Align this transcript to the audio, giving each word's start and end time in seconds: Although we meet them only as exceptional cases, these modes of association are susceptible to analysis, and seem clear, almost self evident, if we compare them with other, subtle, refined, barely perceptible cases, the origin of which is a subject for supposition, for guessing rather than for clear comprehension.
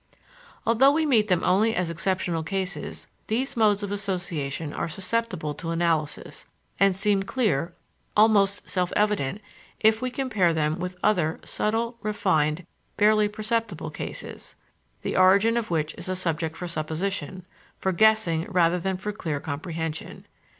Although 0.65 0.93
we 0.93 1.05
meet 1.05 1.27
them 1.27 1.43
only 1.43 1.75
as 1.75 1.91
exceptional 1.91 2.41
cases, 2.41 3.05
these 3.27 3.55
modes 3.55 3.83
of 3.83 3.91
association 3.91 4.73
are 4.73 4.87
susceptible 4.87 5.53
to 5.53 5.69
analysis, 5.69 6.47
and 6.79 6.95
seem 6.95 7.21
clear, 7.21 7.75
almost 8.17 8.67
self 8.67 8.91
evident, 8.95 9.41
if 9.79 10.01
we 10.01 10.09
compare 10.09 10.55
them 10.55 10.79
with 10.79 10.97
other, 11.03 11.39
subtle, 11.45 11.99
refined, 12.01 12.65
barely 12.97 13.27
perceptible 13.27 13.91
cases, 13.91 14.55
the 15.01 15.15
origin 15.15 15.55
of 15.55 15.69
which 15.69 15.93
is 15.99 16.09
a 16.09 16.15
subject 16.15 16.57
for 16.57 16.67
supposition, 16.67 17.45
for 17.77 17.91
guessing 17.91 18.47
rather 18.49 18.79
than 18.79 18.97
for 18.97 19.11
clear 19.11 19.39
comprehension. 19.39 20.25